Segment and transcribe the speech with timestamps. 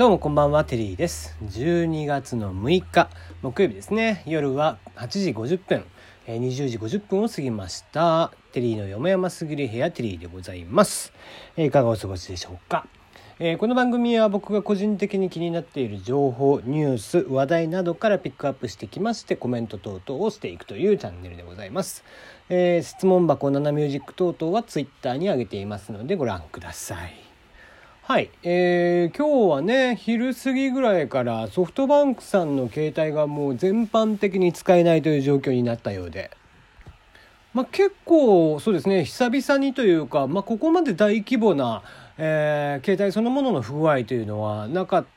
[0.00, 1.36] どうもこんばんは、テリーです。
[1.44, 3.10] 12月の6日、
[3.42, 4.22] 木曜日ですね。
[4.24, 5.84] 夜は8時50分、
[6.26, 8.32] えー20時50分を過ぎました。
[8.52, 11.12] テリーのよもやますぎる部屋、テリーでございます。
[11.58, 12.86] えーいかがお過ごしでしょうか？
[13.40, 22.04] えーこの番組は僕が個人的に気になっている情報、ニュース、話題などからピックアップしてきまして、コメント等々をしていくというチャンネルでございます。
[22.48, 27.29] えー質問箱、ナナミュージック等々はツイッターに上げていますのでご覧ください。
[28.10, 36.32] はい、えー今日はね昼過ぎぐらいからソフトバンクさんの携帯がもう全般的に使えないという状況になったようで、
[37.54, 41.84] まあ、結構そうですね久々にというか、まあ、ここまで大規模な、
[42.18, 45.08] えー携帯そのものの不具合というのはなかった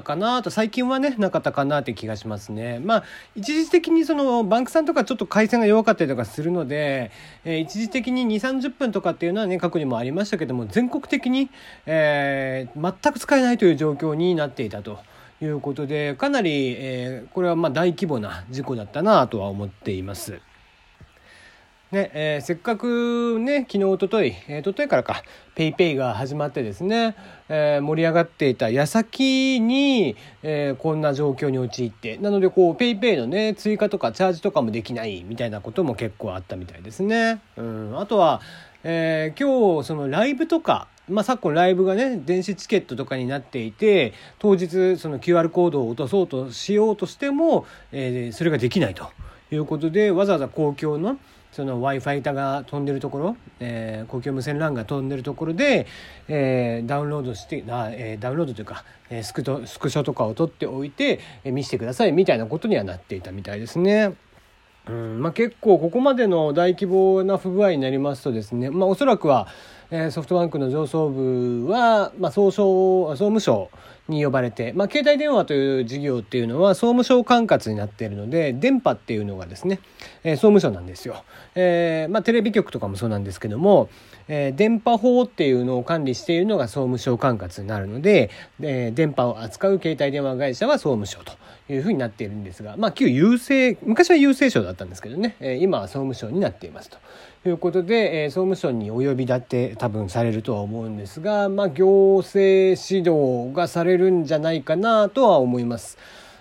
[0.00, 2.78] かなと最近はねなかったかなって気がしますね。
[2.78, 7.10] まあ一時的にそのバンクさんとかちょっと回線が弱かったりとかするので、
[7.44, 11.50] えー一時的に2 3 0分とかっていうのはね過去にもありましたけども全国的に、
[11.86, 14.98] えー全く使えないという状況になっていたと。
[15.40, 20.40] いうことでかなり、えーこれはま大規模な事故だったなとは思っています。
[21.92, 25.22] ねえーせっかくね昨日おととい、えー、とといからか
[25.54, 27.14] ペイペイが始まってですね、
[27.50, 37.42] えー盛り上がっていた矢先に、えーこんな状況に陥ってなのでこうペイペイのね追加とかチャージとかもできないみたいなことも結構あったみたいですね。
[37.58, 38.40] うん、あとは、
[38.84, 49.10] えー今日そのライブとかまあ、昨今ライブがね電子チケットとかになっていて当日その QR コードを落とそうとしようとしても、えーそれができないと
[49.50, 51.18] いうことでわざわざ公共の
[51.52, 55.86] その w i f i が飛んでるところ、えー公共無線 LAN が飛んでるところで、
[56.28, 64.14] えーダウンロードしてあ、えーダウンロードというか、えースクスクショとかを取っておいて、えー見せてくださいみたいなことにはなっていたみたいですね。
[64.88, 69.46] うんまあ、結構ここまでの大規模な不具合になりますとですね、まあ、おそらくは、
[69.90, 73.70] えーソフトバンクの上層部は、まあ、総総務省
[74.08, 79.80] に呼ばれて、まあ、携帯電話という事業っていうのは総務省管轄になっているので電波っていうのがですね、
[80.24, 81.24] えー総務省なんですよ。
[81.54, 83.88] えーまあ、テレビ局とかもそうなんですけども、
[84.28, 88.30] えー電波法っていうのを管理しているのが総務省管轄になるので、
[88.60, 91.32] え電波を扱う携帯電話会社は総務省と
[91.72, 96.98] いうふうになっているんですが、まあ、旧郵政昔は郵政省だったんですけどね、えー今は総務省になっていますと
[97.48, 105.98] いうことで、えー総務省にお呼び立て多分されるとは思うんですが、まあ、行政指導がされるんじゃないかなとは思います。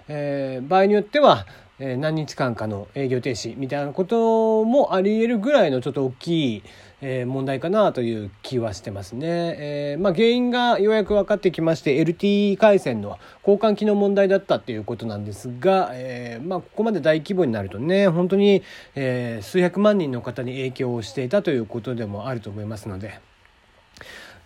[0.07, 1.45] えー場合によっては
[1.84, 6.64] え何日間かの営業停止みたいなこともあり得るぐらいのちょっと大きい、
[7.03, 9.56] え問題かなという気はしてますね。
[9.58, 18.62] えまあ、原因がようやく分かってきまして LTE 回線の交換機の問題だったっていうことなんですが、えまあ、ここまで大規模になるとね本当に、
[18.94, 23.31] え数百万人の方に影響をしていたということでもあると思いますので。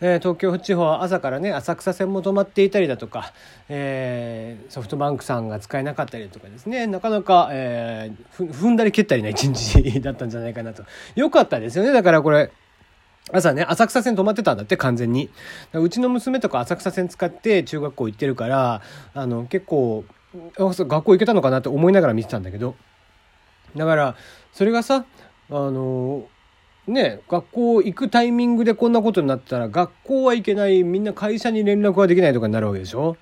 [0.01, 3.33] えー東京地方は朝からね浅草線も止まっていたりだとか、
[3.69, 6.87] えーソフトバンクさんが使えなかったりとかですね。
[6.87, 10.83] なかなか、えー踏んだり蹴ったりな一日だったんじゃないかなと。
[11.15, 11.91] よかったですよね。
[11.91, 12.51] だからこれ
[13.31, 15.29] 朝ね浅草線止まってたんだって完全に。
[15.73, 18.81] うちの娘とか浅草線使って中学校行ってるから
[19.13, 20.03] あの結構
[20.57, 22.75] 学校行けたのかなって思いながら見てたんだけど。
[23.75, 24.15] だから
[24.53, 25.05] それがさ
[25.49, 26.27] あの
[26.87, 33.17] ね学校行くタイミングでこんなことになったら学校は行けないみんな会社に連絡はできないとかになるわけでしょ？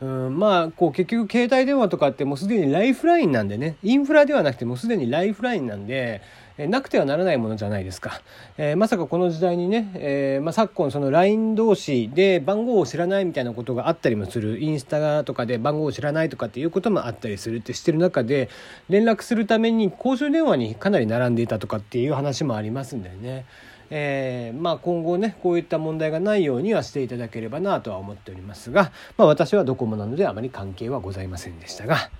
[0.00, 3.76] うん、まあこう結局携帯電話とかってもうすでにライフラインなんでね。
[3.82, 6.22] インフラではなくてもうすでにライフラインなんで、
[6.62, 8.20] えなくてはならないものじゃないですか、
[8.58, 14.60] えーまさかこの時代にね、えーまあ、昨今その LINE 同士で番号を知らないみたいなことがあったりもする。
[14.60, 18.50] インスタとかで番号を知らないとかっていうこともあったりするってしてる中で
[18.88, 23.46] 連絡するために公衆電話にかなり並んでいたとかっていう話もありますんでね。
[23.90, 32.10] えーまあ、今後ねこういった問題がないようにはしていただければなとは思っておりますが、まあ、私はドコモなのであまり関係はございませんでしたが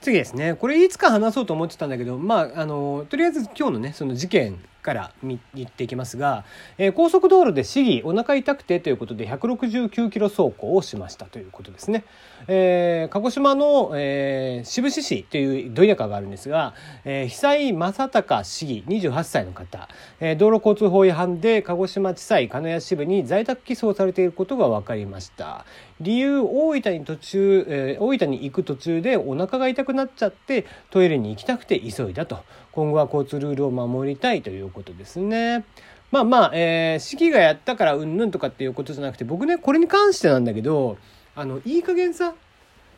[0.00, 0.54] 次ですね。
[0.54, 6.44] これいつか話そうと思ってたんだけどまああのとりあえず今日のねその事件から見言っていきますが、
[6.78, 12.04] えー高速道路で市議お腹痛くてということで169キロ走行をしましたということですね。
[12.48, 16.74] えー鹿児島の、えー志布志市というど田舎があるんですが、
[17.04, 19.88] えー久井正隆市議28歳の方、
[20.20, 25.64] えー道路交通法違反で鹿児島地裁鹿屋支部に在宅起訴されていることが分かりました。
[26.00, 32.38] 理由大分に途中、えー大分に行く途中でお腹が痛くなっちゃってトイレに行きたくて急いだと
[32.72, 35.64] 今後は交通ルールを守りたいということですね。
[36.10, 40.98] まあまあ、えー、四季がやったからうんぬんとかっていうことじゃなくて僕ねこれに関してなんだけど
[41.36, 42.34] あのいい加減さ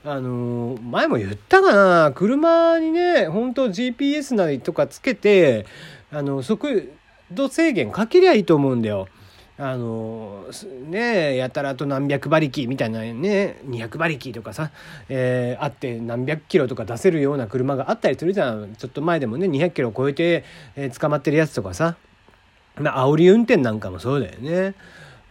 [0.04, 5.66] あのー前も言ったかな車にね本当 GPS なりとかつけて
[6.10, 6.92] あの速
[7.30, 9.08] 度制限かけりゃいいと思うんだよ。
[9.58, 10.46] あの
[10.88, 14.70] ねやたらと何百馬力みたいなね200馬力とかさ、
[15.08, 18.75] えー、あって何百キロとか出せるような車があったりするじゃん。
[18.76, 20.44] ちょっと前でもね200キロ超えて、
[20.75, 21.96] えー、捕まってるやつとかさ。
[22.76, 24.75] あ煽り運転なんかもそうだよね。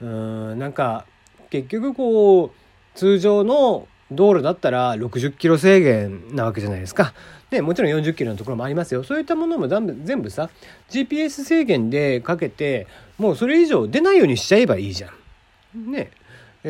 [0.01, 1.06] うんなんか
[1.50, 2.51] 結局こう
[2.95, 7.13] 通常の道路だったら60キロ制限なわけじゃないですか。
[7.50, 9.04] でもちろん40キロのところもありますよ。
[9.04, 10.50] そういったものも全部さ
[10.90, 12.88] GPS 制限でかけて
[13.18, 15.10] もうそれ以上出ないようにしちゃえばいいじゃ
[15.78, 15.92] ん。
[15.92, 16.12] ね。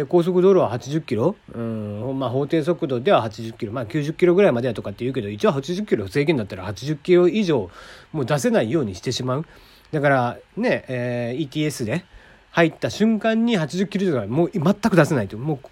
[0.08, 7.70] 高速道路は80キロ、うんまあ、法定速度では80キロ、まあ、90キロぐらいまでやとかって言うけど一応80キロ制限だったら80キロ以上
[8.14, 9.46] もう出せないようにしてしまう
[9.92, 12.06] だからね、えー、ETS で
[12.52, 15.70] 入った瞬間に80キロ以上はもう全く出せないともう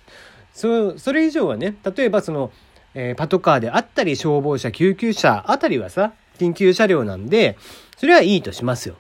[0.60, 2.52] そそれ以上はね例えばその、
[2.94, 7.58] えー、パトカーであったり消防車救急車あたりはさ緊急車両なんで
[7.98, 8.96] それはいいとしますよ。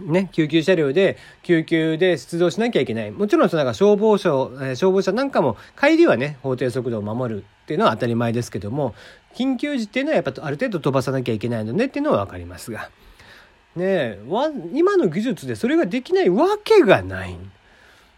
[0.00, 8.94] ね、救急車両で救急で出動しなきゃいけないもちろんそのなんか消防車、えー、消防車なんかも帰りはね法定速度を守るっていうのは当たり前ですけども
[9.34, 12.88] 緊急時っていうのはやっぱある程度飛ばさなきゃいけないのねっていうのは分かりますが
[13.74, 14.18] ね
[14.72, 17.36] 今の技術でそれができないわけがない。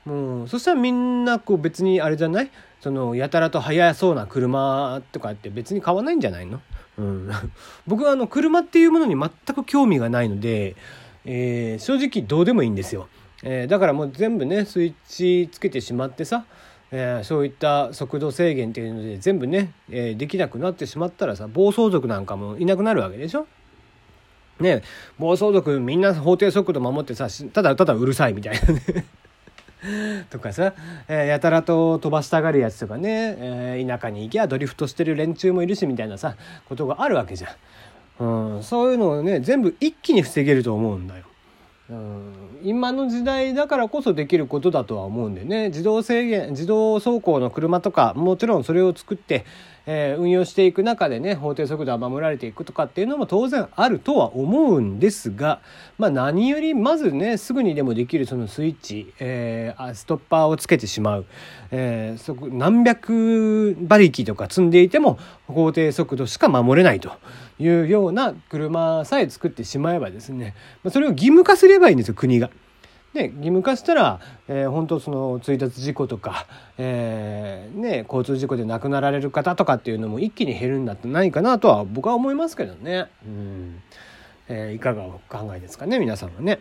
[0.05, 2.51] もう、そしたらみんなこう別にあれじゃない？
[2.81, 6.61] そのやたらと速そうな車とかって別に買わないんじゃないの、
[6.99, 7.31] うん、
[7.87, 10.75] 僕はあの車っていうものに全く興味がないので、
[11.25, 13.07] えー、正直どうでもいいんですよ、
[13.45, 16.45] えー、だからもう全部ねスイッチつけてしまってさ、
[16.91, 23.47] えー、そういった速度制限っていうので全部ね、えできなくなってしまったらさ暴走族なんかもいなくなるわけでしょ？
[24.59, 24.83] ね
[25.21, 29.05] 暴走族みんな法定速度守ってさただただうるさいみたいなね。
[30.31, 30.75] とかさ、
[31.09, 36.37] えー、やたらと飛ばしたがるやつとかね、えー、田舎に行きゃドリフトしてる連中もいるしみたいなさ
[36.69, 41.25] ことがあるわけじゃん、うん、そういうのをね全部一気に防げると思うんだよ。
[41.91, 42.33] うん、
[42.63, 49.45] 今の時代だからこそできることだとは思うんでね自動制限自動走行の車とかもちろんそれを作って
[49.87, 55.61] えー、運用していく中でね法定速度は守られていくとかっていうのも当然あるとは思うんですが、
[55.99, 61.27] まあ、何よりまずねすぐにでもできるそのスイッチ、えー、ストッパーをつけてしまう、
[61.71, 67.13] えー、そこ何百馬力とか積んでいても法定速度しか守れないと
[67.59, 70.55] いうような車さえ作ってしまえばですね
[70.91, 72.51] それを義務化すればいいんですよ国が。
[73.15, 76.47] ね義務化したら、えー、本当その追突事故とか、
[76.79, 83.09] えーね、交通事故で亡くなられる方とかっていうのも一気に減るんだってないかなとは僕は思いますけどね。
[83.27, 83.83] うん
[84.49, 86.61] えー、いかがお考えですかね皆さんはね。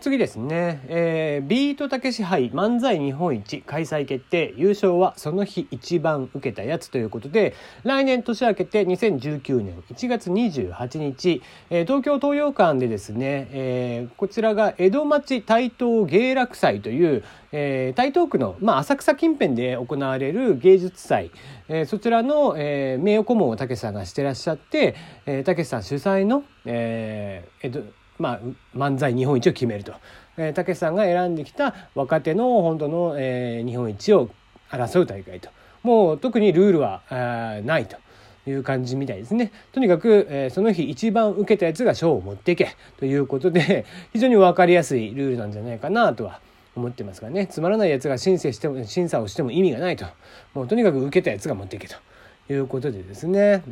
[0.00, 4.54] 次ですね、えー、ビートたけし杯漫才日本一開催決定。
[4.56, 7.54] 優勝はその日一番受けたやつということで
[7.84, 17.22] 来年年明けて2019年1月28日、えー、東京東洋館でですね、えー、こちらが江戸町台東芸楽祭という、
[17.52, 21.30] えー、台東区の、まあ、浅草近辺で行われる芸術祭、
[21.68, 24.94] えー、そちらの、えー、名誉顧問をたけしさんがしてらっしゃって
[25.44, 28.40] たけ、しさん主催の、えー、江戸まあ、
[28.76, 29.92] 漫才日本一を決めると。
[30.36, 34.30] えたけしさんが選んできた若手の本当の、えー、日本一を
[34.70, 35.50] 争う大会と。
[35.82, 37.02] もう特にルールは
[37.64, 37.96] ないと。
[38.46, 39.52] いう感じみたいですね。
[39.70, 43.84] とにかく、えー、その日一番受けたやつが賞を持っていけということで
[44.14, 46.40] 非常に分かりやすいルールなんじゃないかなとは
[46.74, 50.06] 思ってますがねつまらないやつが審査しても審査をしても意味がないと
[50.54, 51.96] もうとにかく受けたやつが持っていけと
[52.52, 53.62] いうことでですね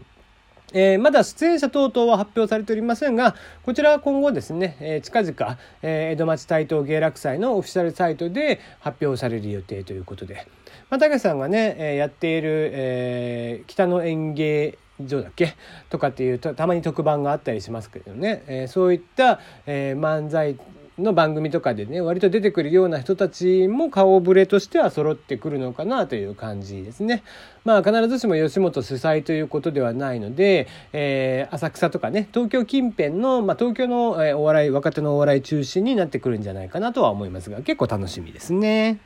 [0.73, 10.47] えー、まだ出演者等々は発表されておりませんが、こちらは今後ですね、えー、近々、えー、江戸町台東芸楽祭のオフィシャルサイトで発表される予定ということで、
[10.91, 15.55] まあ、竹さんがね、えー、やっている、えー、北の演芸所だっけ？
[15.91, 20.59] とかっていうとたまに特番があったりしますけどね、えー、そういった、えー、漫才
[20.99, 27.23] の番組とかでね割と出てくるような人たちも顔ぶれとしては揃ってくるのかなという感じですね。
[27.65, 39.01] まあ必ずしも吉本主催ということではないので、えー、浅草とかね東京近辺の、まあ、東京の、えお笑い若手のお笑い中心になってくるんじゃないかなとは思いますが結構楽しみですね。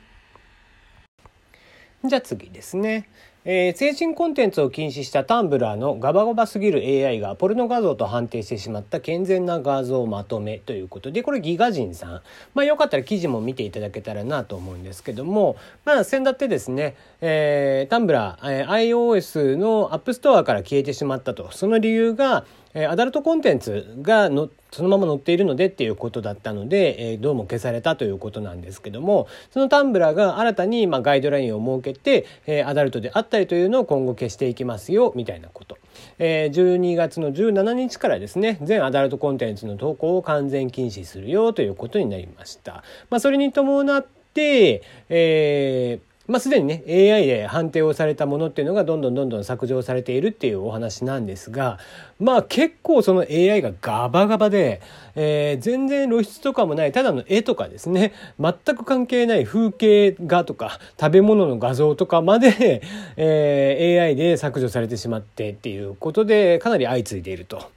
[2.05, 3.07] じゃあ次ですね。
[3.45, 12.21] えー、精神コンテンツを禁止したタンブラーのガバガバすぎる AI がポルノ画像と判定してしまった健全な画像まとめということでこれギガ人さん。
[12.53, 21.51] まあよかったら記事も見ていただけたらなと思うんですけどもまあ先だってですね、えー、タンブラー、えー、iOS のアップストアから消えてしまったと。
[21.51, 22.45] その理由が
[22.75, 35.77] え、アダルトコンテンツがのそのまま載っているのでっていうことだったので、え、どうも消されたということなんですけどもその Tumblr が新たにまガイドラインを設けて、え、アダルトであったりというのを今後消していきますよみたいなこと。
[36.17, 42.83] えー、12月の17日からですね全アダルトコンテンツの投稿を完全禁止するよということになりました。
[43.11, 51.79] まあ、それに伴って、えーまあ、すでにね AI で判定をされたものっていうのがどんどんどんどん削除されているっていうお話なんですが
[52.17, 54.81] まあ結構その AI がガバガバで、
[55.15, 62.81] えー、全然露出とかもないただの絵とかですね全く関係ない風景画とか食べ物の画像とかまで、
[63.17, 67.69] えー、AI で削除されてしまってっていうことでかなり相次いでいると。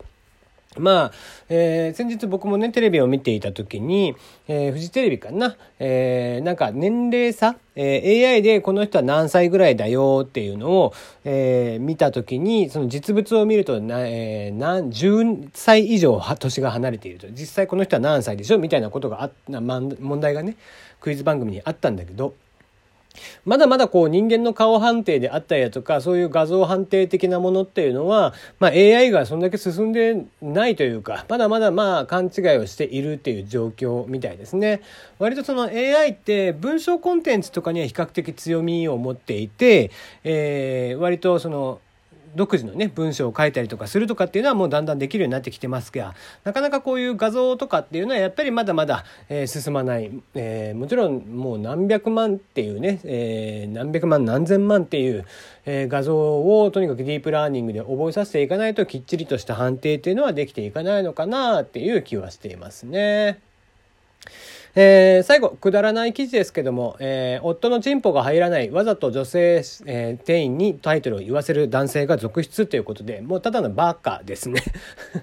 [0.80, 1.12] まあ、
[1.48, 4.14] えー、先日僕もね、テレビを見ていた時に、
[4.48, 17.28] えー、フジテレビかな、えー、なんか年齢差、えー、AI でこの人は何歳ぐらいだよっていうのを、えー、見た時に、その実物を見るとな、えー、何、10歳以上は年が離れていると。
[17.30, 18.58] 実際この人は何歳でしょ？
[18.58, 20.56] みたいなことがあった、問題がね、
[21.00, 22.34] クイズ番組にあったんだけど、
[23.44, 34.82] まだまだこう人間の顔判定であったりだとかそういう画像判定的なものっていうのは、まあ、AI がそんだけ進んでないというかまだまだまあ勘違いをしているっていう状況みたいですね。
[35.18, 39.90] 割とその AI って文章コンテンツとかには比較的強みを持っていて、
[40.24, 41.80] えー、割とその
[42.36, 46.14] 独自のね文章を書いたりとかするとかっていうのはもうだんだんできるようになってきてますが
[46.44, 55.24] なかなかこういう画像とかっていうのはやっぱりまだまだ、えー、進まない、えー、もちろんもう何百万っていうね、えー、何百万何千万っていう、
[55.64, 63.40] え、画像をとにかくディープラーニングで覚えさせていかないときっちりとした判定っていうのはできていかないのかなっていう気はしていますね。
[64.78, 74.62] えー、最後、くだらない記事ですけども、えー、夫のチンポが入らない、わざと女性、えー、店員にタイトルを言わせる男性が続出ということで、もうただのバカですね、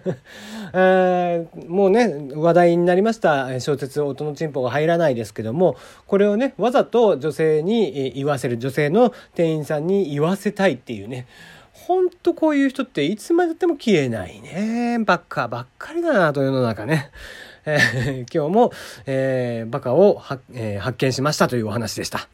[0.73, 1.69] えー。
[1.69, 5.75] もうね、話題になりました小説、夫のチンポが入らないですけども、
[6.07, 11.27] これをね、わざと女性に言わせる、女性の店員さんに言わせたいっていうね、
[11.73, 14.97] ほんとこういう人っていつまででも消えないね。
[15.05, 17.11] バカばっかりだなと世の中ね。
[17.65, 18.71] えー、今日も、
[19.05, 20.21] えー、バカを、
[20.53, 22.27] えー、発見しましたというお話でした。